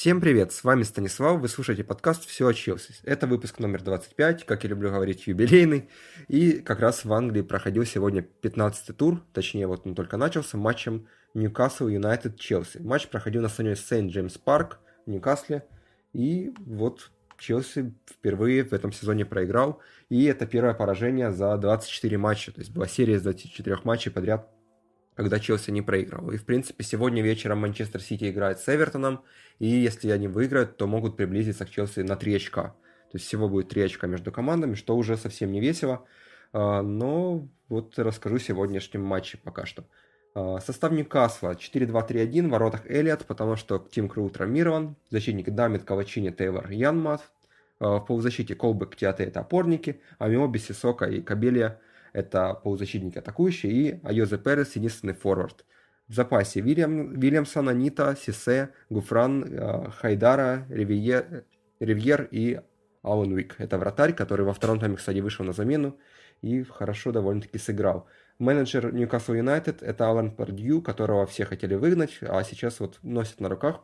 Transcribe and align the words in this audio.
Всем 0.00 0.22
привет, 0.22 0.50
с 0.50 0.64
вами 0.64 0.82
Станислав, 0.82 1.42
вы 1.42 1.48
слушаете 1.48 1.84
подкаст 1.84 2.26
«Все 2.26 2.46
о 2.46 2.54
Челси». 2.54 2.94
Это 3.02 3.26
выпуск 3.26 3.58
номер 3.58 3.82
25, 3.82 4.46
как 4.46 4.64
я 4.64 4.70
люблю 4.70 4.88
говорить, 4.88 5.26
юбилейный. 5.26 5.90
И 6.26 6.52
как 6.52 6.80
раз 6.80 7.04
в 7.04 7.12
Англии 7.12 7.42
проходил 7.42 7.84
сегодня 7.84 8.26
15-й 8.40 8.94
тур, 8.94 9.22
точнее 9.34 9.66
вот 9.66 9.86
он 9.86 9.94
только 9.94 10.16
начался, 10.16 10.56
матчем 10.56 11.06
Ньюкасл 11.34 11.88
Юнайтед 11.88 12.40
Челси. 12.40 12.78
Матч 12.78 13.08
проходил 13.08 13.42
на 13.42 13.50
стадионе 13.50 13.76
Сент 13.76 14.10
Джеймс 14.10 14.38
Парк 14.38 14.78
в 15.04 15.10
Ньюкасле. 15.10 15.66
И 16.14 16.54
вот 16.60 17.10
Челси 17.36 17.92
впервые 18.06 18.64
в 18.64 18.72
этом 18.72 18.92
сезоне 18.92 19.26
проиграл. 19.26 19.82
И 20.08 20.24
это 20.24 20.46
первое 20.46 20.72
поражение 20.72 21.30
за 21.30 21.54
24 21.58 22.16
матча. 22.16 22.52
То 22.52 22.60
есть 22.60 22.72
была 22.72 22.86
серия 22.86 23.16
из 23.16 23.22
24 23.22 23.80
матчей 23.84 24.10
подряд 24.10 24.48
когда 25.20 25.38
Челси 25.38 25.70
не 25.70 25.82
проиграл. 25.82 26.30
И, 26.30 26.38
в 26.38 26.46
принципе, 26.46 26.82
сегодня 26.82 27.22
вечером 27.22 27.58
Манчестер 27.58 28.00
Сити 28.00 28.30
играет 28.30 28.58
с 28.58 28.74
Эвертоном, 28.74 29.22
и 29.58 29.66
если 29.66 30.08
они 30.08 30.28
выиграют, 30.28 30.78
то 30.78 30.86
могут 30.86 31.18
приблизиться 31.18 31.66
к 31.66 31.70
Челси 31.70 32.00
на 32.00 32.16
3 32.16 32.36
очка. 32.36 32.68
То 33.12 33.18
есть 33.18 33.26
всего 33.26 33.46
будет 33.46 33.68
3 33.68 33.82
очка 33.82 34.06
между 34.06 34.32
командами, 34.32 34.72
что 34.74 34.96
уже 34.96 35.18
совсем 35.18 35.52
не 35.52 35.60
весело. 35.60 36.06
А, 36.54 36.80
но 36.80 37.46
вот 37.68 37.98
расскажу 37.98 38.38
сегодняшнем 38.38 39.02
матче 39.02 39.36
пока 39.36 39.66
что. 39.66 39.84
А, 40.34 40.58
состав 40.60 40.90
Ньюкасла 40.90 41.54
4-2-3-1, 41.54 42.46
в 42.46 42.50
воротах 42.52 42.90
Элliот, 42.90 43.26
потому 43.26 43.56
что 43.56 43.78
Тим 43.90 44.08
Крул 44.08 44.30
травмирован, 44.30 44.96
защитник 45.10 45.50
Дамит, 45.50 45.84
Кавачини, 45.84 46.30
Тейлор, 46.30 46.70
Янмат, 46.70 47.20
а, 47.78 47.98
в 47.98 48.06
полузащите 48.06 48.54
Колбек, 48.54 48.96
Тиате 48.96 49.24
это 49.24 49.40
опорники, 49.40 50.00
а 50.18 50.28
Миоби, 50.28 50.56
Сисока 50.56 51.04
и 51.04 51.20
Кабелия 51.20 51.78
это 52.12 52.54
полузащитники 52.54 53.18
атакующие, 53.18 53.72
и 53.72 54.00
Айозе 54.04 54.38
Перес 54.38 54.76
единственный 54.76 55.14
форвард. 55.14 55.64
В 56.08 56.14
запасе 56.14 56.60
Вильям, 56.60 57.18
Вильямсон, 57.18 57.68
Анита, 57.68 58.16
Сисе, 58.20 58.70
Гуфран, 58.88 59.44
э, 59.44 59.90
Хайдара, 59.90 60.66
Ривьер, 60.68 61.44
Ривьер 61.78 62.28
и 62.30 62.60
Алан 63.02 63.32
Уик. 63.32 63.54
Это 63.58 63.78
вратарь, 63.78 64.12
который 64.12 64.44
во 64.44 64.52
втором 64.52 64.80
тайме, 64.80 64.96
кстати, 64.96 65.20
вышел 65.20 65.44
на 65.44 65.52
замену 65.52 65.96
и 66.42 66.62
хорошо 66.64 67.12
довольно-таки 67.12 67.58
сыграл. 67.58 68.06
Менеджер 68.38 68.92
Ньюкасл 68.92 69.34
Юнайтед– 69.34 69.82
это 69.84 70.08
Алан 70.08 70.30
Пардью, 70.30 70.80
которого 70.82 71.26
все 71.26 71.44
хотели 71.44 71.74
выгнать, 71.74 72.18
а 72.22 72.42
сейчас 72.42 72.80
вот 72.80 72.98
носит 73.02 73.40
на 73.40 73.48
руках. 73.48 73.82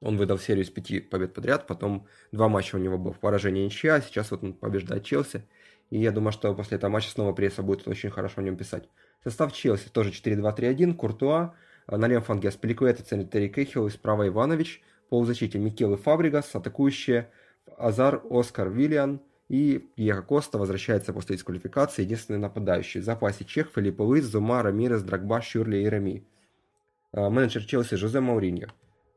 Он 0.00 0.16
выдал 0.16 0.38
серию 0.38 0.64
из 0.64 0.70
пяти 0.70 1.00
побед 1.00 1.34
подряд, 1.34 1.66
потом 1.66 2.06
два 2.30 2.48
матча 2.48 2.76
у 2.76 2.78
него 2.78 2.98
было 2.98 3.12
поражение 3.12 3.64
ничья, 3.64 3.96
а 3.96 4.00
сейчас 4.00 4.30
вот 4.30 4.44
он 4.44 4.52
побеждает 4.52 5.04
Челси. 5.04 5.42
И 5.90 5.98
я 5.98 6.12
думаю, 6.12 6.32
что 6.32 6.54
после 6.54 6.76
этого 6.76 6.90
матча 6.90 7.10
снова 7.10 7.32
пресса 7.32 7.62
будет 7.62 7.88
очень 7.88 8.10
хорошо 8.10 8.40
о 8.40 8.44
нем 8.44 8.56
писать. 8.56 8.88
Состав 9.24 9.52
Челси 9.52 9.88
тоже 9.88 10.10
4-2-3-1. 10.10 10.94
Куртуа, 10.94 11.54
на 11.86 12.06
левом 12.06 12.22
фланге 12.22 12.48
Аспиликуэта, 12.48 13.02
Терри 13.02 13.48
Кехил 13.48 13.86
и 13.86 13.90
справа 13.90 14.28
Иванович. 14.28 14.82
Полузащите 15.08 15.58
Микел 15.58 15.94
и 15.94 15.96
Фабригас, 15.96 16.54
атакующие 16.54 17.30
Азар, 17.78 18.22
Оскар, 18.30 18.68
Виллиан 18.68 19.20
и 19.48 19.88
Диего 19.96 20.20
Коста 20.20 20.58
возвращается 20.58 21.14
после 21.14 21.36
дисквалификации, 21.36 22.02
единственный 22.02 22.38
нападающий. 22.38 23.00
В 23.00 23.04
запасе 23.04 23.44
Чех, 23.46 23.70
Филипп 23.74 24.00
Луис, 24.00 24.24
Зума, 24.24 24.62
Рамирес, 24.62 25.02
Драгба, 25.02 25.40
Шюрли 25.40 25.78
и 25.78 25.88
Реми. 25.88 26.26
А, 27.12 27.30
менеджер 27.30 27.64
Челси 27.64 27.94
Жозе 27.94 28.20
Мауриньо. 28.20 28.68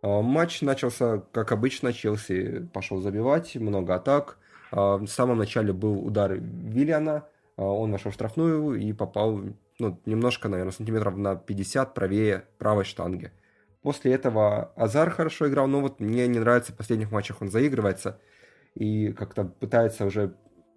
А, 0.02 0.22
матч 0.22 0.62
начался, 0.62 1.24
как 1.32 1.52
обычно, 1.52 1.94
Челси 1.94 2.70
пошел 2.74 3.02
забивать, 3.02 3.56
много 3.56 3.96
атак. 3.96 4.38
А, 4.72 4.98
в 4.98 5.08
самом 5.08 5.38
начале 5.38 5.74
был 5.74 6.06
удар 6.06 6.34
Виллиана, 6.34 7.28
а, 7.58 7.64
он 7.64 7.92
вошел 7.92 8.12
в 8.12 8.14
штрафную 8.14 8.76
и 8.76 8.94
попал 8.94 9.42
ну, 9.80 10.00
немножко, 10.06 10.48
наверное, 10.48 10.72
сантиметров 10.72 11.18
на 11.18 11.36
50 11.36 11.94
правее 11.94 12.46
правой 12.58 12.84
штанги. 12.84 13.32
После 13.82 14.14
этого 14.14 14.72
Азар 14.76 15.10
хорошо 15.10 15.50
играл, 15.50 15.68
но 15.68 15.82
вот 15.82 16.00
мне 16.00 16.28
не 16.28 16.40
нравится 16.40 16.72
в 16.72 16.78
последних 16.78 17.12
матчах 17.12 17.42
он 17.42 17.50
заигрывается 17.50 18.20
и 18.76 19.12
как-то 19.12 19.46
пытается 19.46 20.06
уже 20.06 20.36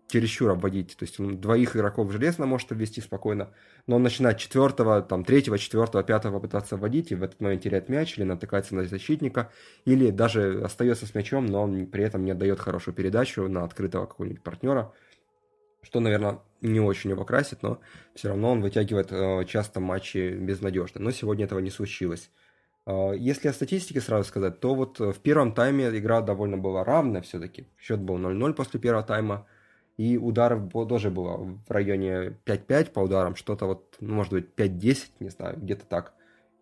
чересчур 0.08 0.50
обводить. 0.50 0.96
То 0.96 1.04
есть 1.04 1.18
он 1.18 1.40
двоих 1.40 1.76
игроков 1.76 2.12
железно 2.12 2.46
может 2.46 2.70
ввести 2.70 3.00
спокойно, 3.00 3.50
но 3.86 3.96
он 3.96 4.02
начинает 4.02 4.38
четвертого, 4.38 5.02
там, 5.02 5.24
третьего, 5.24 5.58
четвертого, 5.58 6.04
пятого 6.04 6.40
пытаться 6.40 6.76
вводить, 6.76 7.10
и 7.10 7.14
в 7.14 7.22
этот 7.22 7.40
момент 7.40 7.62
теряет 7.62 7.88
мяч, 7.88 8.18
или 8.18 8.24
натыкается 8.24 8.74
на 8.74 8.84
защитника, 8.84 9.50
или 9.84 10.10
даже 10.10 10.62
остается 10.62 11.06
с 11.06 11.14
мячом, 11.14 11.46
но 11.46 11.62
он 11.62 11.86
при 11.86 12.04
этом 12.04 12.24
не 12.24 12.32
отдает 12.32 12.60
хорошую 12.60 12.94
передачу 12.94 13.48
на 13.48 13.64
открытого 13.64 14.06
какого-нибудь 14.06 14.42
партнера, 14.42 14.92
что, 15.82 16.00
наверное, 16.00 16.40
не 16.60 16.80
очень 16.80 17.10
его 17.10 17.24
красит, 17.24 17.62
но 17.62 17.80
все 18.14 18.28
равно 18.28 18.52
он 18.52 18.62
вытягивает 18.62 19.08
э, 19.10 19.44
часто 19.46 19.80
матчи 19.80 20.34
безнадежно. 20.34 21.00
Но 21.00 21.10
сегодня 21.10 21.44
этого 21.44 21.58
не 21.58 21.70
случилось. 21.70 22.30
Э, 22.86 23.12
если 23.16 23.48
о 23.48 23.52
статистике 23.52 24.00
сразу 24.00 24.26
сказать, 24.26 24.60
то 24.60 24.74
вот 24.74 24.98
в 24.98 25.18
первом 25.20 25.52
тайме 25.52 25.88
игра 25.90 26.22
довольно 26.22 26.56
была 26.56 26.84
равная 26.84 27.20
все-таки. 27.20 27.68
Счет 27.78 28.00
был 28.00 28.16
0-0 28.16 28.54
после 28.54 28.80
первого 28.80 29.04
тайма. 29.04 29.46
И 29.96 30.18
ударов 30.18 30.70
тоже 30.88 31.10
было 31.10 31.36
в 31.36 31.70
районе 31.70 32.36
5-5 32.46 32.90
по 32.90 33.00
ударам, 33.00 33.36
что-то 33.36 33.66
вот, 33.66 33.96
ну, 34.00 34.14
может 34.14 34.32
быть, 34.32 34.48
5-10, 34.56 35.10
не 35.20 35.28
знаю, 35.28 35.56
где-то 35.56 35.86
так. 35.86 36.14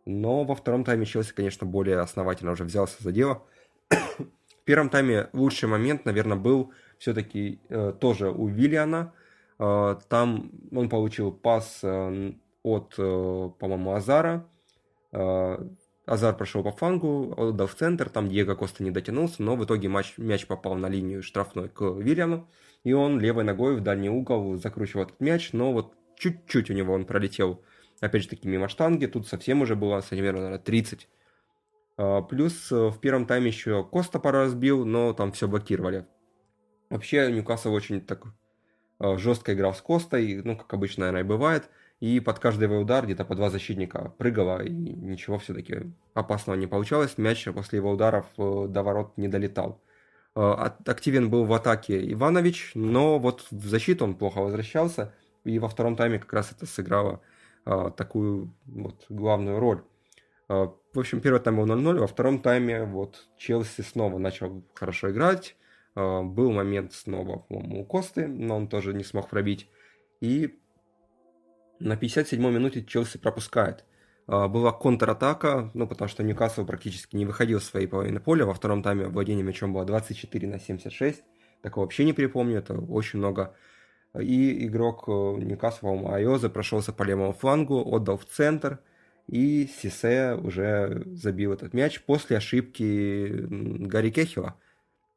Но 0.04 0.44
во 0.44 0.54
втором 0.54 0.84
тайме 0.84 1.06
Челси, 1.06 1.32
конечно, 1.32 1.66
более 1.66 2.00
основательно 2.00 2.52
уже 2.52 2.64
взялся 2.64 3.02
за 3.02 3.10
дело. 3.12 3.42
в 3.88 4.64
первом 4.64 4.90
тайме 4.90 5.28
лучший 5.32 5.68
момент, 5.68 6.04
наверное, 6.04 6.36
был 6.36 6.72
все-таки 6.98 7.60
э, 7.68 7.92
тоже 7.98 8.30
у 8.30 8.48
Виллиана. 8.48 9.12
Э, 9.58 9.96
там 10.08 10.50
он 10.70 10.88
получил 10.90 11.32
пас 11.32 11.80
э, 11.82 12.32
от, 12.62 12.94
э, 12.98 13.50
по-моему, 13.58 13.92
Азара. 13.94 14.46
Э, 15.12 15.58
Азар 16.04 16.36
прошел 16.36 16.62
по 16.62 16.72
флангу, 16.72 17.32
отдал 17.36 17.66
в 17.68 17.74
центр, 17.76 18.08
там 18.08 18.28
Диего 18.28 18.56
Коста 18.56 18.82
не 18.82 18.90
дотянулся, 18.90 19.42
но 19.42 19.54
в 19.56 19.64
итоге 19.64 19.88
матч, 19.88 20.14
мяч 20.18 20.46
попал 20.46 20.74
на 20.74 20.88
линию 20.88 21.22
штрафной 21.22 21.68
к 21.68 21.80
Вильяну 21.80 22.48
и 22.84 22.92
он 22.92 23.20
левой 23.20 23.44
ногой 23.44 23.76
в 23.76 23.80
дальний 23.80 24.10
угол 24.10 24.56
закручивал 24.56 25.04
этот 25.04 25.20
мяч, 25.20 25.52
но 25.52 25.72
вот 25.72 25.94
чуть-чуть 26.16 26.70
у 26.70 26.74
него 26.74 26.94
он 26.94 27.04
пролетел, 27.04 27.62
опять 28.00 28.22
же 28.22 28.28
таки, 28.28 28.48
мимо 28.48 28.68
штанги, 28.68 29.06
тут 29.06 29.28
совсем 29.28 29.62
уже 29.62 29.76
было 29.76 30.00
сантиметров, 30.00 30.40
наверное, 30.40 30.58
30. 30.58 31.08
А, 31.96 32.22
плюс 32.22 32.70
э, 32.72 32.88
в 32.88 32.98
первом 33.00 33.26
тайме 33.26 33.48
еще 33.48 33.84
Коста 33.84 34.18
пару 34.18 34.38
разбил, 34.38 34.84
но 34.84 35.12
там 35.12 35.32
все 35.32 35.46
блокировали. 35.48 36.06
Вообще 36.90 37.30
Ньюкасл 37.30 37.72
очень 37.72 38.00
так 38.00 38.24
э, 38.98 39.16
жестко 39.18 39.54
играл 39.54 39.74
с 39.74 39.80
Костой, 39.80 40.42
ну, 40.42 40.56
как 40.56 40.72
обычно, 40.74 41.02
наверное, 41.02 41.22
и 41.22 41.28
бывает. 41.28 41.70
И 42.00 42.18
под 42.18 42.40
каждый 42.40 42.64
его 42.64 42.80
удар 42.80 43.04
где-то 43.04 43.24
по 43.24 43.36
два 43.36 43.48
защитника 43.48 44.12
прыгало, 44.18 44.62
и 44.62 44.70
ничего 44.70 45.38
все-таки 45.38 45.92
опасного 46.14 46.56
не 46.56 46.66
получалось. 46.66 47.16
Мяч 47.16 47.44
после 47.54 47.78
его 47.78 47.92
ударов 47.92 48.26
э, 48.38 48.66
до 48.68 48.82
ворот 48.82 49.16
не 49.16 49.28
долетал. 49.28 49.80
Э, 50.34 50.70
активен 50.86 51.28
был 51.28 51.44
в 51.44 51.52
атаке 51.52 52.10
Иванович, 52.12 52.72
но 52.74 53.18
вот 53.18 53.46
в 53.50 53.66
защиту 53.66 54.04
он 54.04 54.14
плохо 54.14 54.38
возвращался, 54.38 55.14
и 55.44 55.58
во 55.58 55.68
втором 55.68 55.96
тайме 55.96 56.18
как 56.18 56.32
раз 56.32 56.52
это 56.52 56.66
сыграло 56.66 57.20
а, 57.64 57.90
такую 57.90 58.54
вот 58.64 59.04
главную 59.08 59.58
роль. 59.58 59.82
А, 60.48 60.72
в 60.94 60.98
общем, 60.98 61.20
первый 61.20 61.40
тайм 61.40 61.56
был 61.56 61.66
0-0, 61.66 61.98
во 61.98 62.06
втором 62.06 62.40
тайме 62.40 62.84
вот 62.84 63.28
Челси 63.36 63.82
снова 63.82 64.18
начал 64.18 64.62
хорошо 64.74 65.10
играть, 65.10 65.56
был 65.94 66.52
момент 66.52 66.94
снова, 66.94 67.44
у 67.50 67.84
Косты, 67.84 68.26
но 68.26 68.56
он 68.56 68.68
тоже 68.68 68.94
не 68.94 69.04
смог 69.04 69.28
пробить, 69.28 69.68
и 70.20 70.58
на 71.80 71.94
57-й 71.94 72.38
минуте 72.38 72.82
Челси 72.82 73.18
пропускает. 73.18 73.84
А, 74.26 74.48
была 74.48 74.72
контратака, 74.72 75.70
ну, 75.74 75.86
потому 75.86 76.08
что 76.08 76.22
Ньюкасл 76.22 76.64
практически 76.64 77.16
не 77.16 77.26
выходил 77.26 77.60
с 77.60 77.64
своей 77.64 77.86
половины 77.86 78.20
поля. 78.20 78.46
Во 78.46 78.54
втором 78.54 78.82
тайме 78.82 79.08
владение 79.08 79.44
мячом 79.44 79.72
было 79.72 79.84
24 79.84 80.48
на 80.48 80.58
76. 80.58 81.22
Такого 81.62 81.84
вообще 81.84 82.04
не 82.04 82.12
припомню, 82.12 82.58
это 82.58 82.74
очень 82.74 83.18
много. 83.18 83.54
И 84.18 84.66
игрок 84.66 85.04
э, 85.06 85.12
Ньюкасла 85.12 86.14
Айоза 86.14 86.50
прошелся 86.50 86.92
по 86.92 87.02
левому 87.02 87.32
флангу, 87.32 87.82
отдал 87.82 88.18
в 88.18 88.26
центр, 88.26 88.80
и 89.26 89.66
Сисе 89.66 90.34
уже 90.34 91.04
забил 91.06 91.52
этот 91.52 91.72
мяч 91.72 92.02
после 92.02 92.36
ошибки 92.36 93.46
Гарри 93.86 94.10
Кехила, 94.10 94.56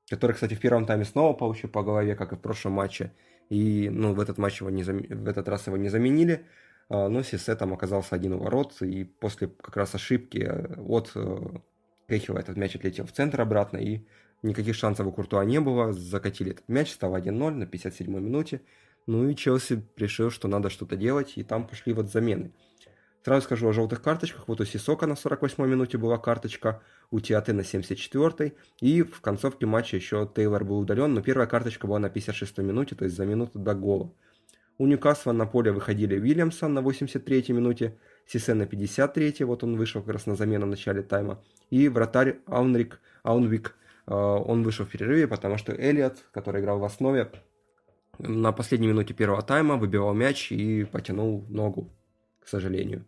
который, 0.09 0.33
кстати, 0.33 0.53
в 0.53 0.59
первом 0.59 0.85
тайме 0.85 1.03
снова 1.03 1.33
получил 1.33 1.69
по 1.69 1.83
голове, 1.83 2.15
как 2.15 2.31
и 2.31 2.35
в 2.35 2.39
прошлом 2.39 2.73
матче. 2.73 3.11
И 3.49 3.89
ну, 3.89 4.13
в 4.13 4.19
этот 4.19 4.37
матч 4.37 4.61
его 4.61 4.69
не 4.69 4.83
зам... 4.83 4.99
в 4.99 5.27
этот 5.27 5.49
раз 5.49 5.67
его 5.67 5.77
не 5.77 5.89
заменили. 5.89 6.45
А, 6.89 7.09
но 7.09 7.23
Сисе 7.23 7.55
там 7.55 7.73
оказался 7.73 8.15
один 8.15 8.33
у 8.33 8.39
ворот, 8.39 8.81
и 8.81 9.03
после 9.03 9.47
как 9.47 9.75
раз 9.77 9.95
ошибки 9.95 10.37
э, 10.37 10.81
от 10.81 11.11
э, 11.15 11.37
Кехила 12.07 12.39
этот 12.39 12.57
мяч 12.57 12.75
отлетел 12.75 13.05
в 13.05 13.11
центр 13.11 13.41
обратно, 13.41 13.77
и 13.77 14.05
никаких 14.43 14.75
шансов 14.75 15.07
у 15.07 15.11
Куртуа 15.11 15.43
не 15.45 15.59
было, 15.59 15.93
закатили 15.93 16.51
этот 16.51 16.67
мяч, 16.69 16.91
стал 16.91 17.15
1-0 17.15 17.31
на 17.51 17.63
57-й 17.63 18.07
минуте, 18.07 18.61
ну 19.07 19.27
и 19.27 19.35
Челси 19.35 19.83
решил, 19.97 20.29
что 20.29 20.47
надо 20.47 20.69
что-то 20.69 20.95
делать, 20.95 21.33
и 21.35 21.43
там 21.43 21.67
пошли 21.67 21.93
вот 21.93 22.11
замены. 22.11 22.51
Сразу 23.23 23.45
скажу 23.45 23.67
о 23.67 23.73
желтых 23.73 24.03
карточках. 24.03 24.47
Вот 24.47 24.61
у 24.61 24.65
Сисока 24.65 25.07
на 25.07 25.13
48-й 25.13 25.67
минуте 25.67 25.97
была 25.97 26.19
карточка, 26.19 26.83
у 27.09 27.19
Тиаты 27.19 27.53
на 27.53 27.61
74-й. 27.61 28.53
И 28.81 29.01
в 29.01 29.19
концовке 29.19 29.65
матча 29.65 29.95
еще 29.95 30.29
Тейлор 30.35 30.63
был 30.63 30.77
удален, 30.77 31.11
но 31.11 31.23
первая 31.23 31.47
карточка 31.47 31.88
была 31.88 31.97
на 31.97 32.05
56-й 32.05 32.63
минуте, 32.63 32.93
то 32.93 33.05
есть 33.05 33.17
за 33.17 33.25
минуту 33.25 33.57
до 33.57 33.73
гола. 33.73 34.13
У 34.77 34.88
Ньюкасла 34.88 35.31
на 35.31 35.45
поле 35.45 35.72
выходили 35.72 36.19
Уильямсон 36.19 36.74
на 36.74 36.80
83-й 36.80 37.54
минуте, 37.54 37.98
Сисе 38.27 38.54
на 38.54 38.63
53-й, 38.63 39.44
вот 39.45 39.63
он 39.63 39.77
вышел 39.77 40.01
как 40.01 40.13
раз 40.13 40.25
на 40.25 40.36
замену 40.36 40.66
в 40.66 40.69
начале 40.69 41.01
тайма. 41.01 41.42
И 41.69 41.88
вратарь 41.88 42.39
Аунрик, 42.45 43.00
Аунвик, 43.24 43.75
э, 44.07 44.13
он 44.13 44.63
вышел 44.63 44.86
в 44.86 44.89
перерыве, 44.89 45.27
потому 45.27 45.57
что 45.57 45.72
Элliot, 45.72 46.18
который 46.31 46.62
играл 46.62 46.80
в 46.80 46.83
основе, 46.83 47.31
на 48.19 48.51
последней 48.51 48.88
минуте 48.88 49.13
первого 49.13 49.42
тайма 49.42 49.75
выбивал 49.75 50.13
мяч 50.13 50.51
и 50.51 50.83
потянул 50.83 51.45
ногу, 51.50 51.89
к 52.39 52.48
сожалению. 52.48 53.06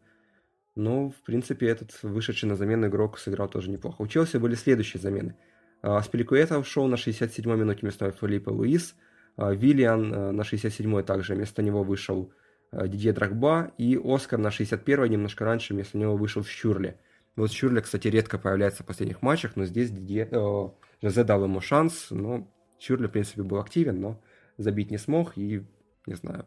Но, 0.76 1.10
в 1.10 1.16
принципе, 1.26 1.68
этот 1.68 1.98
вышедший 2.04 2.48
на 2.48 2.56
замену 2.56 2.88
игрок 2.88 3.18
сыграл 3.18 3.50
тоже 3.50 3.72
неплохо. 3.72 4.02
У 4.02 4.08
Челси 4.08 4.38
были 4.38 4.56
следующие 4.56 5.02
замены. 5.02 5.36
А, 5.82 6.02
Спиликуэта 6.02 6.60
ушел 6.60 6.88
на 6.88 6.96
67-й 6.96 7.58
минуте 7.58 7.82
вместо 7.82 8.12
Филиппа 8.12 8.52
Луис. 8.52 8.96
А, 9.38 9.54
Виллиан 9.54 10.14
э, 10.14 10.32
на 10.32 10.42
67-й 10.42 11.04
также 11.04 11.36
вместо 11.36 11.62
него 11.62 11.84
вышел 11.84 12.34
э, 12.72 12.88
Дидье 12.88 13.14
Драгба. 13.14 13.72
И 13.78 14.00
Оскар 14.04 14.40
на 14.40 14.48
61-й 14.48 15.10
немножко 15.10 15.46
раньше 15.46 15.74
вместо 15.74 15.98
него 15.98 16.18
вышел 16.18 16.44
в 16.44 16.50
Щурле. 16.50 17.00
Вот 17.36 17.52
Щурле, 17.52 17.82
кстати, 17.82 18.08
редко 18.08 18.38
появляется 18.38 18.84
в 18.84 18.88
последних 18.88 19.22
матчах, 19.22 19.56
но 19.56 19.66
здесь 19.66 19.92
Дидье, 19.92 20.28
э, 20.30 20.70
Жозе 21.02 21.24
дал 21.24 21.44
ему 21.44 21.62
шанс. 21.62 22.08
Но 22.10 22.52
Щурле, 22.80 23.08
в 23.08 23.12
принципе, 23.12 23.44
был 23.44 23.60
активен, 23.60 24.02
но 24.02 24.22
забить 24.58 24.92
не 24.92 24.98
смог. 24.98 25.38
И 25.38 25.64
не 26.08 26.16
знаю, 26.16 26.46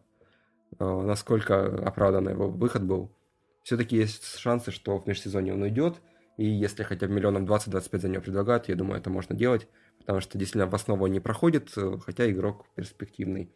э, 0.79 0.85
насколько 0.85 1.65
оправданный 1.87 2.33
его 2.33 2.51
выход 2.51 2.83
был. 2.83 3.11
Все-таки 3.63 3.97
есть 3.97 4.39
шансы, 4.39 4.73
что 4.73 4.99
в 4.99 5.07
межсезонье 5.07 5.55
он 5.55 5.63
уйдет– 5.63 5.97
и 6.41 6.47
если 6.47 6.85
хотя 6.85 7.07
бы 7.07 7.13
миллионов 7.13 7.43
20-25 7.43 7.99
за 7.99 8.09
него 8.09 8.23
предлагают, 8.23 8.71
я 8.71 8.75
думаю, 8.75 8.99
это 8.99 9.11
можно 9.11 9.37
делать, 9.37 9.69
потому 10.00 10.20
что 10.20 10.38
действительно 10.38 10.67
в 10.67 10.75
основу 10.75 11.06
не 11.06 11.20
проходит, 11.20 11.70
э, 11.76 11.99
хотя 12.05 12.31
игрок 12.31 12.67
перспективный. 12.75 13.50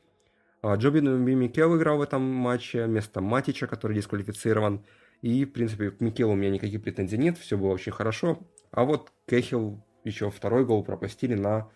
А 0.63 0.77
Джобин 0.77 1.21
Микел 1.21 1.77
играл 1.77 1.99
в 1.99 2.03
этом 2.03 2.23
матче 2.23 2.87
вместо 2.87 3.21
Матича, 3.21 3.67
который 3.67 3.95
дисквалифицирован. 3.97 4.85
И, 5.21 5.45
в 5.45 5.53
принципе, 5.53 5.91
к 5.91 6.01
Микелу 6.01 6.33
у 6.33 6.37
меня 6.37 6.51
никаких 6.51 6.83
претензий 6.83 7.19
нет, 7.19 7.37
все 7.39 7.59
было 7.59 7.71
очень 7.71 7.93
хорошо. 7.93 8.39
А 8.71 8.85
вот 8.85 9.13
Кехил 9.27 9.85
еще 10.05 10.31
второй 10.31 10.65
гол 10.65 10.85
пропустили 10.85 11.35
на 11.35 11.69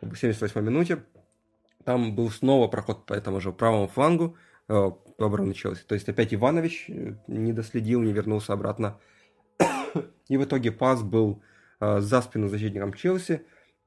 78 0.00 0.60
минуте. 0.60 1.04
Там 1.84 2.14
был 2.14 2.30
снова 2.30 2.68
проход 2.68 3.06
по 3.06 3.14
этому 3.14 3.40
же 3.40 3.52
правому 3.52 3.86
флангу 3.86 4.36
э, 4.68 4.90
обороны 5.18 5.54
Челси. 5.54 5.84
То 5.86 5.94
есть 5.94 6.08
опять 6.08 6.34
Иванович 6.34 6.86
э, 6.88 7.14
не 7.28 7.52
доследил, 7.52 8.02
не 8.02 8.12
вернулся 8.12 8.52
обратно 8.52 8.98
и 10.28 10.36
в 10.36 10.44
итоге 10.44 10.72
пас 10.72 11.02
был 11.02 11.42
э, 11.80 12.00
за 12.00 12.22
спину 12.22 12.48
защитником 12.48 12.92
Челси. 12.92 13.46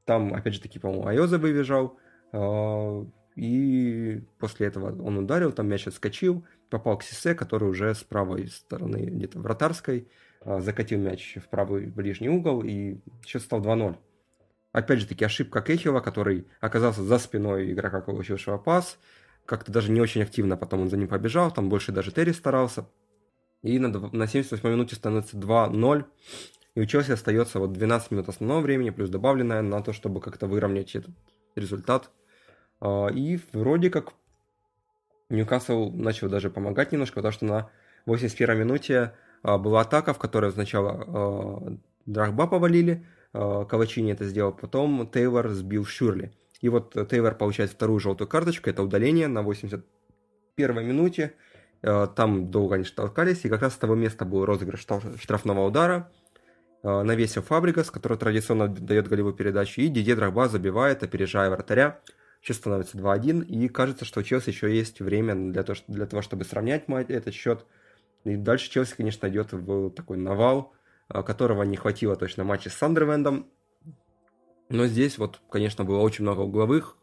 Там, 0.10 0.34
опять 0.34 0.56
же 0.56 0.62
таки, 0.62 0.80
по-моему, 0.80 1.06
Айоза 1.06 1.38
выбежал. 1.38 2.00
Э, 2.32 3.06
и 3.36 4.24
после 4.40 4.66
этого 4.66 4.88
он 5.04 5.20
ударил, 5.20 5.52
там 5.52 5.68
мяч 5.68 5.86
отскочил, 5.86 6.44
попал 6.72 6.98
к 6.98 7.04
Сисе, 7.04 7.36
который 7.36 7.70
уже 7.70 7.94
с 7.94 8.04
правой 8.04 8.48
стороны, 8.48 8.98
где-то 9.06 9.38
вратарской, 9.38 10.08
э, 10.42 10.60
закатил 10.62 10.98
мяч 10.98 11.38
в 11.40 11.48
правый 11.48 11.86
ближний 11.86 12.28
угол, 12.28 12.64
и 12.64 12.98
счет 13.24 13.44
стал 13.44 13.62
2-0. 13.62 13.98
Опять 14.72 14.98
же 14.98 15.06
таки, 15.06 15.26
ошибка 15.26 15.62
Кехила, 15.62 16.00
который 16.00 16.48
оказался 16.60 17.04
за 17.04 17.20
спиной 17.20 17.72
игрока, 17.72 18.02
получившего 18.02 18.58
пас. 18.58 18.98
Как-то 19.46 19.72
даже 19.72 19.92
не 19.92 20.02
очень 20.02 20.24
активно 20.24 20.58
потом 20.58 20.82
он 20.82 20.90
за 20.90 20.98
ним 20.98 21.08
побежал, 21.08 21.52
там 21.52 21.70
больше 21.70 21.92
даже 21.92 22.12
Терри 22.12 22.32
старался. 22.32 22.90
И 23.62 23.78
на 23.78 24.26
78 24.26 24.68
минуте 24.68 24.96
становится 24.96 25.38
2-0. 25.38 26.04
И 26.76 26.82
у 26.82 26.86
Челси 26.86 27.12
остается 27.12 27.60
вот 27.60 27.74
12 27.74 28.12
минут 28.12 28.30
основного 28.30 28.62
времени, 28.62 28.92
плюс 28.92 29.10
добавленное 29.10 29.62
на 29.62 29.82
то, 29.82 29.94
чтобы 29.94 30.22
как-то 30.22 30.48
выровнять 30.48 30.96
этот 30.96 31.12
результат. 31.56 32.12
А, 32.80 33.08
и 33.08 33.40
вроде 33.54 33.90
как 33.90 34.14
Ньюкасл 35.30 35.92
начал 35.92 36.30
даже 36.30 36.50
помогать 36.50 36.92
немножко, 36.92 37.16
потому 37.16 37.32
что 37.32 37.46
на 37.46 37.70
81 38.06 38.58
минуте 38.58 39.14
а, 39.44 39.58
была 39.58 39.82
атака, 39.82 40.14
в 40.14 40.20
которой 40.20 40.52
сначала 40.52 41.04
а, 41.08 41.78
Драгба 42.06 42.48
повалили, 42.48 43.06
Кавачини 43.32 44.12
это 44.12 44.26
сделал, 44.26 44.52
потом 44.52 45.08
Тейлор 45.08 45.50
сбил 45.50 45.86
Шурли. 45.86 46.34
И 46.62 46.70
вот 46.70 46.96
Тейлор 47.10 47.36
получает 47.36 47.70
вторую 47.70 48.00
желтую 48.00 48.28
карточку, 48.28 48.72
это 48.72 48.82
удаление 48.82 49.28
на 49.28 49.44
81 49.44 50.84
минуте. 50.84 51.36
Там 51.82 52.50
долго 52.50 52.76
они 52.76 52.86
толкались, 52.86 53.46
и 53.46 53.50
как 53.50 53.62
раз 53.62 53.76
с 53.76 53.78
того 53.78 53.94
места 53.94 54.26
был 54.26 54.46
розыгрыш 54.46 54.84
штрафного 55.22 55.68
удара. 55.68 56.12
Э, 56.84 57.04
Навесил 57.04 57.42
Фабрикас, 57.42 57.92
который 57.92 58.18
традиционно 58.18 58.68
дает 58.68 59.08
голевую 59.08 59.34
передачу, 59.34 59.82
и 59.82 59.88
Дидье 59.88 60.16
Драгба 60.16 60.48
забивает, 60.48 61.04
опережая 61.04 61.50
вратаря. 61.50 62.00
Счет 62.42 62.56
становится 62.56 62.98
2-1, 62.98 63.46
и 63.46 63.68
кажется, 63.68 64.06
что 64.06 64.22
у 64.22 64.24
Челси 64.24 64.50
еще 64.50 64.74
есть 64.74 65.02
время 65.02 65.36
для 65.52 65.64
того, 65.64 65.78
для 65.88 66.06
того 66.06 66.22
чтобы 66.22 66.46
сравнять 66.46 66.86
этот 66.88 67.34
счет. 67.34 67.66
И 68.24 68.38
дальше 68.38 68.70
Челси, 68.70 68.96
конечно, 68.96 69.28
идет 69.28 69.52
в 69.52 69.92
такой 69.92 70.18
навал, 70.18 70.74
э, 71.10 71.22
которого 71.24 71.64
не 71.64 71.76
хватило 71.76 72.16
точно 72.16 72.44
в 72.44 72.48
матче 72.48 72.70
с 72.70 72.74
Сандервендом. 72.74 73.50
Но 74.70 74.86
здесь 74.86 75.18
вот, 75.18 75.42
конечно, 75.50 75.84
было 75.84 76.00
очень 76.00 76.24
много 76.24 76.42
угловых. 76.42 76.98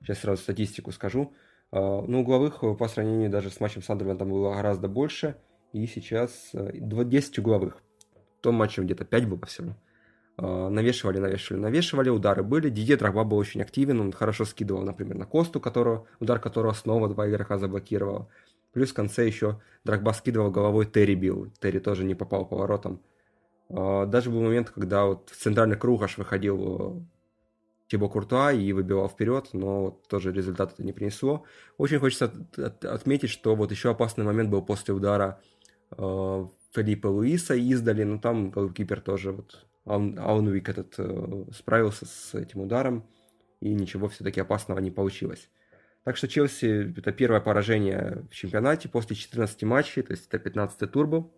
Сейчас 0.00 0.18
сразу 0.18 0.42
статистику 0.42 0.90
скажу. 0.92 1.32
А, 1.72 2.02
ну, 2.02 2.22
угловых 2.22 2.62
э, 2.62 2.74
по 2.74 2.88
сравнению 2.88 3.30
даже 3.30 3.50
с 3.50 3.60
матчем 3.60 3.82
с 3.82 3.90
Андервентом 3.90 4.30
было 4.30 4.54
гораздо 4.54 4.88
больше. 4.88 5.36
И 5.72 5.86
сейчас 5.86 6.50
10 6.52 7.38
э, 7.38 7.40
угловых. 7.40 7.82
Том 8.40 8.54
матче 8.54 8.82
где-то 8.82 9.04
5 9.04 9.28
было 9.28 9.46
всего. 9.46 9.76
А, 10.36 10.70
навешивали, 10.70 11.18
навешивали, 11.18 11.60
навешивали, 11.60 12.08
удары 12.08 12.42
были. 12.42 12.70
Дидье 12.70 12.96
Драгба 12.96 13.24
был 13.24 13.36
очень 13.36 13.60
активен, 13.60 14.00
он 14.00 14.12
хорошо 14.12 14.44
скидывал, 14.44 14.82
например, 14.82 15.16
на 15.16 15.26
Косту, 15.26 15.60
которого, 15.60 16.06
удар 16.18 16.40
которого 16.40 16.72
снова 16.72 17.08
два 17.08 17.28
игрока 17.28 17.58
заблокировал. 17.58 18.28
Плюс 18.72 18.90
в 18.90 18.94
конце 18.94 19.26
еще 19.26 19.60
Драгба 19.84 20.12
скидывал 20.12 20.50
головой, 20.50 20.86
Терри 20.86 21.14
бил. 21.14 21.52
Терри 21.60 21.78
тоже 21.78 22.04
не 22.04 22.14
попал 22.14 22.46
поворотом. 22.46 23.00
А, 23.68 24.06
даже 24.06 24.30
был 24.30 24.40
момент, 24.42 24.70
когда 24.70 25.04
вот 25.04 25.28
в 25.30 25.36
центральный 25.36 25.76
круг 25.76 26.02
аж 26.02 26.16
выходил 26.16 26.98
э, 26.98 27.00
Тибо 27.88 28.08
Куртуа 28.08 28.52
и 28.52 28.72
выбивал 28.72 29.08
вперед, 29.08 29.50
но 29.52 29.84
вот 29.84 30.08
тоже 30.08 30.32
результат 30.32 30.72
это 30.72 30.84
не 30.84 30.92
принесло. 30.92 31.44
Очень 31.76 31.98
хочется 31.98 32.26
от, 32.26 32.58
от, 32.58 32.84
отметить, 32.84 33.30
что 33.30 33.54
вот 33.54 33.70
еще 33.72 33.90
опасный 33.90 34.24
момент 34.24 34.48
был 34.48 34.62
после 34.62 34.94
удара 34.94 35.40
э, 35.90 36.46
Филиппа 36.72 37.08
Луиса 37.08 37.54
издали, 37.54 38.04
но 38.04 38.18
там 38.18 38.50
голкипер 38.50 39.00
тоже 39.00 39.32
вот 39.32 39.66
Аунвик 39.84 40.68
этот 40.68 40.94
э, 40.98 41.44
справился 41.52 42.06
с 42.06 42.34
этим 42.34 42.60
ударом, 42.60 43.06
и 43.60 43.72
ничего 43.74 44.08
все-таки 44.08 44.40
опасного 44.40 44.78
не 44.78 44.90
получилось. 44.90 45.48
Так 46.04 46.16
что 46.16 46.28
Челси 46.28 46.94
это 46.98 47.12
первое 47.12 47.40
поражение 47.40 48.26
в 48.30 48.34
чемпионате 48.34 48.88
после 48.88 49.16
14 49.16 49.62
матчей, 49.64 50.02
то 50.02 50.12
есть 50.12 50.28
это 50.30 50.48
15-й 50.48 50.86
тур 50.86 51.06
был. 51.06 51.34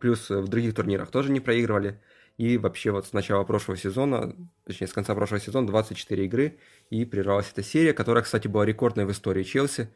Плюс 0.00 0.30
в 0.30 0.48
других 0.48 0.74
турнирах 0.74 1.10
тоже 1.10 1.30
не 1.30 1.40
проигрывали. 1.40 2.00
И 2.36 2.58
вообще 2.58 2.90
вот 2.90 3.06
с 3.06 3.12
начала 3.12 3.44
прошлого 3.44 3.78
сезона, 3.78 4.34
точнее 4.64 4.88
с 4.88 4.92
конца 4.92 5.14
прошлого 5.14 5.40
сезона 5.40 5.66
24 5.68 6.24
игры, 6.24 6.58
и 6.90 7.04
прервалась 7.04 7.50
эта 7.52 7.62
серия, 7.62 7.92
которая, 7.92 8.24
кстати, 8.24 8.48
была 8.48 8.66
рекордной 8.66 9.04
в 9.04 9.12
истории 9.12 9.44
Челси. 9.44 9.88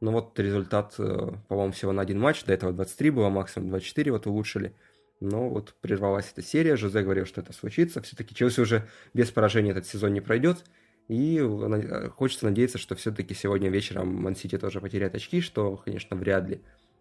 Но 0.00 0.12
вот 0.12 0.38
результат, 0.38 0.94
э, 0.98 1.30
по-моему, 1.48 1.72
всего 1.72 1.92
на 1.92 2.02
один 2.02 2.20
матч, 2.20 2.44
до 2.44 2.52
этого 2.52 2.72
23 2.72 3.10
было, 3.10 3.28
максимум 3.28 3.70
24 3.70 4.12
вот 4.12 4.26
улучшили. 4.26 4.74
Но 5.20 5.48
вот 5.48 5.74
прервалась 5.80 6.30
эта 6.32 6.46
серия, 6.46 6.76
Жозе 6.76 7.02
говорил, 7.02 7.26
что 7.26 7.40
это 7.40 7.52
случится. 7.52 8.00
Все-таки 8.02 8.34
Челси 8.34 8.60
уже 8.60 8.88
без 9.14 9.30
поражения 9.30 9.72
этот 9.72 9.86
сезон 9.86 10.12
не 10.12 10.20
пройдет. 10.20 10.64
И 11.08 11.40
хочется 12.16 12.44
надеяться, 12.44 12.78
что 12.78 12.94
все-таки 12.94 13.34
сегодня 13.34 13.70
вечером 13.70 14.14
Мансити 14.14 14.58
тоже 14.58 14.80
потеряет 14.80 15.14
очки, 15.14 15.40
что, 15.40 15.76
конечно, 15.78 16.16
вряд 16.16 16.48
ли. 16.48 16.60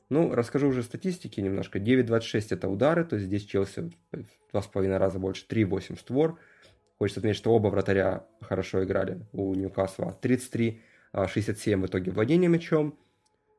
Ну, 0.10 0.34
расскажу 0.34 0.70
уже 0.70 0.84
статистики 0.84 1.42
немножко. 1.42 1.80
9.26 1.80 2.48
это 2.52 2.70
удары, 2.70 3.04
то 3.04 3.18
есть 3.18 3.28
здесь 3.28 3.44
Челси 3.44 3.92
два 4.52 4.62
с 4.62 4.68
половиной 4.68 4.98
раза 4.98 5.20
больше, 5.20 5.46
3.8 5.48 6.00
створ. 6.00 6.40
Хочется 6.98 7.20
отметить, 7.20 7.38
что 7.38 7.52
оба 7.52 7.68
вратаря 7.68 8.26
хорошо 8.42 8.84
играли 8.84 9.26
у 9.34 9.54
Ньюкасла. 9.54 10.18
33-67 11.26 11.82
в 11.82 11.86
итоге 11.88 12.12
владения 12.12 12.48
мячом. 12.48 12.98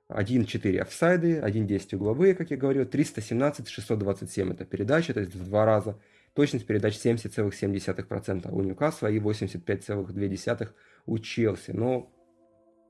1-4 0.09 0.79
офсайды, 0.79 1.39
1-10 1.41 1.97
угловые, 1.97 2.35
как 2.35 2.51
я 2.51 2.57
говорил, 2.57 2.85
317-627 2.85 4.53
это 4.55 4.65
передача, 4.65 5.13
то 5.13 5.21
есть 5.21 5.35
в 5.35 5.45
два 5.45 5.67
раза. 5.67 5.99
Точность 6.33 6.67
передач 6.67 6.95
70,7% 6.95 8.51
у 8.51 8.63
Ньюкасла 8.63 9.09
и 9.09 9.19
85,2% 9.19 10.69
у 11.07 11.19
Челси. 11.19 11.73
Но 11.73 12.11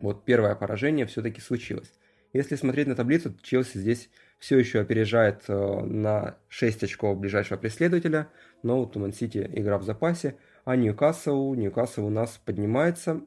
вот 0.00 0.25
первое 0.25 0.54
поражение 0.54 1.06
все-таки 1.06 1.40
случилось. 1.40 1.92
Если 2.32 2.56
смотреть 2.56 2.87
на 2.87 2.94
таблицу, 2.94 3.34
Челси 3.42 3.78
здесь 3.78 4.10
все 4.38 4.58
еще 4.58 4.80
опережает 4.80 5.44
э, 5.48 5.54
на 5.54 6.37
6 6.48 6.84
очков 6.84 7.18
ближайшего 7.18 7.58
преследователя, 7.58 8.28
но 8.62 8.82
у 8.82 8.98
Ман-Сити 8.98 9.50
игра 9.54 9.78
в 9.78 9.82
запасе, 9.82 10.37
а 10.64 10.76
Ньюкасл, 10.76 11.54
Ньюкасл 11.54 12.06
у 12.06 12.10
нас 12.10 12.40
поднимается, 12.44 13.22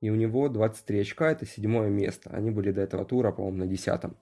и 0.00 0.10
у 0.10 0.14
него 0.14 0.48
23 0.48 1.00
очка, 1.00 1.30
это 1.30 1.46
седьмое 1.46 1.88
место. 1.88 2.30
Они 2.30 2.50
были 2.50 2.70
до 2.72 2.80
этого 2.80 3.04
тура, 3.04 3.32
по-моему, 3.32 3.58
на 3.58 3.66
десятом. 3.66 4.16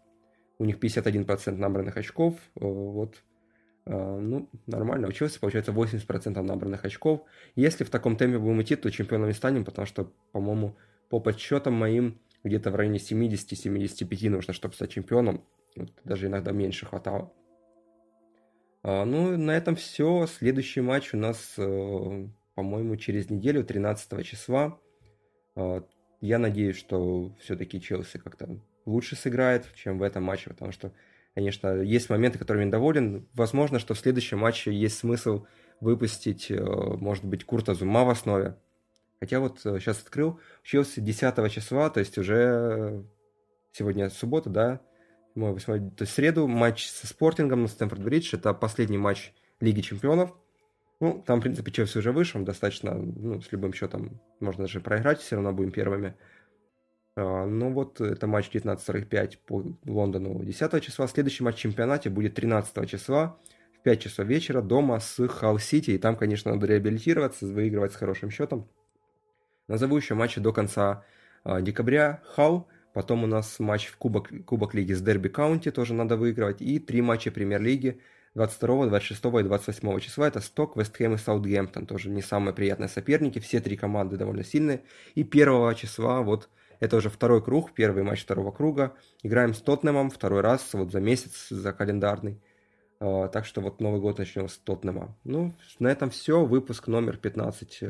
У 0.58 0.64
них 0.64 0.78
51% 0.78 1.56
набранных 1.56 1.97
очков, 1.97 2.35
э, 2.56 2.64
вот, 2.64 3.23
э, 3.87 4.18
ну, 4.20 4.49
нормально. 4.66 5.08
У 5.08 5.12
Челси 5.12 5.38
получается 5.38 5.73
80% 5.73 6.42
набранных 6.42 6.85
очков. 6.85 7.23
Если 7.54 7.85
в 7.85 7.90
таком 7.90 8.16
темпе 8.16 8.38
будем 8.38 8.61
идти, 8.62 8.75
то 8.75 8.90
чемпионами 8.90 9.32
станем, 9.32 9.64
потому 9.64 9.87
что, 9.87 10.12
по-моему, 10.32 10.76
по 11.11 11.20
подсчетам 11.20 11.75
моим, 11.75 12.18
где-то 12.42 12.70
в 12.70 12.76
районе 12.76 12.99
70-75 12.99 14.30
нужно, 14.30 14.52
чтобы 14.52 14.75
стать 14.75 14.90
чемпионом. 14.90 15.44
Вот, 15.76 15.92
даже 16.04 16.26
иногда 16.26 16.50
меньше 16.50 16.87
хватало. 16.87 17.32
А, 18.82 19.04
ну, 19.04 19.37
на 19.37 19.52
этом 19.52 19.76
все. 19.76 20.26
Следующий 20.26 20.80
матч 20.80 21.14
у 21.14 21.16
нас, 21.16 21.54
э, 21.56 22.28
по-моему, 22.54 22.97
через 22.97 23.30
неделю, 23.30 23.64
13 23.64 24.25
числа. 24.25 24.78
А, 25.59 25.83
я 26.21 26.38
надеюсь, 26.38 26.77
что 26.77 27.35
все-таки 27.41 27.81
Челси 27.81 28.19
как-то 28.19 28.61
лучше 28.87 29.17
сыграет, 29.17 29.67
чем 29.75 29.99
в 29.99 30.03
этом 30.03 30.23
матче, 30.23 30.50
потому 30.50 30.71
что, 30.71 30.93
конечно, 31.35 31.83
есть 31.83 32.09
моменты, 32.11 32.38
которыми 32.38 32.65
недоволен. 32.65 33.29
Возможно, 33.35 33.81
что 33.81 33.95
в 33.95 33.99
следующем 33.99 34.38
матче 34.38 34.73
есть 34.73 34.99
смысл 34.99 35.47
выпустить, 35.81 36.50
э, 36.50 36.61
может 36.61 37.25
быть, 37.25 37.45
Курта 37.45 37.75
Зума 37.75 38.05
в 38.05 38.11
основе. 38.11 38.57
Хотя 39.19 39.41
вот 39.41 39.59
сейчас 39.61 39.99
э, 39.99 40.03
открыл, 40.03 40.41
Челси 40.62 41.00
10 41.00 41.53
числа, 41.53 41.91
то 41.91 41.99
есть 41.99 42.17
уже 42.19 43.05
сегодня 43.73 44.11
суббота, 44.11 44.50
да, 44.50 44.81
8, 45.35 45.91
то 45.91 46.03
есть 46.03 46.12
в 46.12 46.15
среду 46.15 46.47
матч 46.47 46.88
со 46.88 47.07
Спортингом 47.07 47.62
на 47.62 47.69
Стэнфорд-Бридж, 47.69 48.37
это 48.37 48.55
последний 48.55 48.99
матч 48.99 49.33
Лиги 49.61 49.81
Чемпионов. 49.81 50.35
Ну, 51.00 51.23
там, 51.25 51.38
в 51.38 51.43
принципе, 51.43 51.71
Челси 51.71 51.99
уже 51.99 52.12
вышел, 52.12 52.43
достаточно, 52.43 52.95
ну, 52.95 53.40
с 53.40 53.52
любым 53.52 53.73
счетом 53.73 54.21
можно 54.40 54.64
даже 54.64 54.81
проиграть, 54.81 55.21
все 55.21 55.37
равно 55.37 55.52
будем 55.52 55.71
первыми. 55.71 56.14
А, 57.14 57.47
ну 57.47 57.73
вот, 57.73 58.00
это 58.00 58.26
матч 58.26 58.50
19.45 58.52 59.38
по 59.47 59.64
Лондону 59.87 60.45
10 60.45 60.83
числа. 60.83 61.07
Следующий 61.07 61.45
матч 61.45 61.57
в 61.57 61.61
чемпионате 61.61 62.11
будет 62.11 62.35
13 62.35 62.88
числа 62.88 63.38
в 63.78 63.83
5 63.83 64.00
часов 64.00 64.26
вечера 64.26 64.61
дома 64.61 64.99
с 64.99 65.25
Халл-Сити. 65.25 65.93
И 65.93 65.99
там, 65.99 66.17
конечно, 66.17 66.52
надо 66.52 66.67
реабилитироваться, 66.67 67.47
выигрывать 67.47 67.93
с 67.93 67.97
хорошим 67.97 68.31
счетом. 68.31 68.69
Назову 69.69 69.97
еще 69.97 70.14
матчи 70.14 70.40
до 70.40 70.52
конца 70.52 71.05
а, 71.45 71.61
декабря. 71.61 72.23
Халл 72.35 72.69
Потом 72.99 73.23
у 73.23 73.26
нас 73.28 73.61
матч 73.61 73.87
в 73.87 73.97
Кубок, 73.97 74.33
Кубок 74.45 74.75
Лиги 74.75 74.93
с 74.93 75.00
Дерби 75.00 75.28
Каунти 75.28 75.71
тоже 75.71 75.95
надо 75.95 76.17
выигрывать. 76.17 76.61
И 76.61 76.81
три 76.81 77.00
матча 77.00 77.31
Премьер-лиги 77.31 78.00
22, 78.38 78.87
26 78.87 79.25
и 79.25 79.42
28 79.42 79.99
числа. 79.99 80.28
Это 80.28 80.40
Сток, 80.40 80.76
Вестхэм 80.76 81.14
и 81.14 81.18
Саутгемптон. 81.18 81.87
Тоже 81.87 82.09
не 82.09 82.23
самые 82.23 82.54
приятные 82.54 82.88
соперники. 82.88 83.40
Все 83.40 83.61
три 83.61 83.76
команды 83.76 84.16
довольно 84.16 84.45
сильные. 84.45 84.85
И 85.16 85.23
1 85.23 85.75
числа 85.75 86.23
вот 86.23 86.49
это 86.78 86.97
уже 86.97 87.11
второй 87.11 87.42
круг, 87.42 87.73
первый 87.73 88.04
матч 88.04 88.23
второго 88.23 88.52
круга. 88.52 88.95
Играем 89.25 89.54
с 89.54 89.61
Тоттенемом 89.61 90.11
второй 90.11 90.42
раз, 90.42 90.73
вот 90.73 90.92
за 90.92 91.00
месяц, 91.00 91.49
за 91.50 91.73
календарный. 91.73 92.40
Uh, 93.00 93.28
так 93.28 93.45
что 93.45 93.61
вот 93.61 93.80
Новый 93.80 94.00
год 94.00 94.18
начнем 94.18 94.49
с 94.49 94.57
Тоттенема. 94.59 95.16
Ну, 95.25 95.54
на 95.80 95.88
этом 95.88 96.11
все. 96.11 96.45
Выпуск 96.45 96.87
номер 96.87 97.16
15 97.16 97.83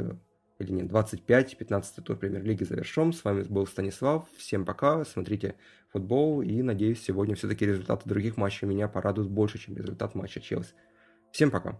или 0.58 0.72
нет, 0.72 0.88
25, 0.88 1.56
15 1.56 2.04
тур 2.04 2.16
премьер-лиги 2.16 2.64
завершен. 2.64 3.12
С 3.12 3.24
вами 3.24 3.42
был 3.42 3.66
Станислав. 3.66 4.28
Всем 4.36 4.64
пока, 4.64 5.04
смотрите 5.04 5.54
футбол 5.92 6.42
и 6.42 6.62
надеюсь, 6.62 7.02
сегодня 7.02 7.36
все-таки 7.36 7.64
результаты 7.64 8.08
других 8.08 8.36
матчей 8.36 8.66
меня 8.66 8.88
порадуют 8.88 9.30
больше, 9.30 9.58
чем 9.58 9.76
результат 9.76 10.14
матча 10.14 10.40
Челси. 10.40 10.74
Всем 11.30 11.50
пока. 11.50 11.78